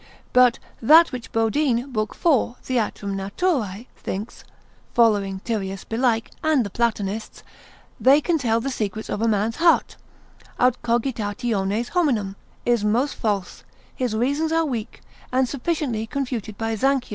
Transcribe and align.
But 0.33 0.57
that 0.81 1.11
which 1.11 1.31
Bodine, 1.31 1.91
l. 1.95 2.05
4, 2.07 2.55
Theat. 2.63 3.03
nat. 3.03 3.85
thinks 3.95 4.43
(following 4.95 5.41
Tyrius 5.41 5.83
belike, 5.87 6.31
and 6.43 6.65
the 6.65 6.71
Platonists,) 6.71 7.43
they 7.99 8.19
can 8.19 8.39
tell 8.39 8.59
the 8.59 8.71
secrets 8.71 9.09
of 9.09 9.21
a 9.21 9.27
man's 9.27 9.57
heart, 9.57 9.97
aut 10.59 10.81
cogitationes 10.81 11.89
hominum, 11.89 12.35
is 12.65 12.83
most 12.83 13.13
false; 13.13 13.63
his 13.95 14.15
reasons 14.15 14.51
are 14.51 14.65
weak, 14.65 15.01
and 15.31 15.47
sufficiently 15.47 16.07
confuted 16.07 16.57
by 16.57 16.75
Zanch. 16.75 17.09